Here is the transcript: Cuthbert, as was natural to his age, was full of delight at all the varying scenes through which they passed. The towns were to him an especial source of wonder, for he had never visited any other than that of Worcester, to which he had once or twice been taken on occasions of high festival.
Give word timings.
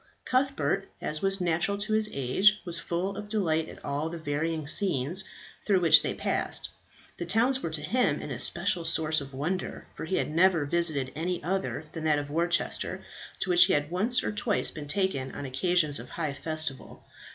Cuthbert, 0.25 0.89
as 0.99 1.21
was 1.21 1.39
natural 1.39 1.77
to 1.77 1.93
his 1.93 2.09
age, 2.11 2.59
was 2.65 2.79
full 2.79 3.15
of 3.15 3.29
delight 3.29 3.69
at 3.69 3.85
all 3.85 4.09
the 4.09 4.17
varying 4.17 4.65
scenes 4.67 5.23
through 5.63 5.79
which 5.81 6.01
they 6.01 6.15
passed. 6.15 6.69
The 7.17 7.25
towns 7.27 7.61
were 7.61 7.69
to 7.69 7.83
him 7.83 8.19
an 8.19 8.31
especial 8.31 8.83
source 8.83 9.21
of 9.21 9.35
wonder, 9.35 9.85
for 9.93 10.05
he 10.05 10.15
had 10.15 10.31
never 10.31 10.65
visited 10.65 11.11
any 11.15 11.43
other 11.43 11.85
than 11.91 12.03
that 12.05 12.17
of 12.17 12.31
Worcester, 12.31 13.03
to 13.41 13.51
which 13.51 13.65
he 13.65 13.73
had 13.73 13.91
once 13.91 14.23
or 14.23 14.31
twice 14.31 14.71
been 14.71 14.87
taken 14.87 15.33
on 15.35 15.45
occasions 15.45 15.99
of 15.99 16.09
high 16.09 16.33
festival. 16.33 17.03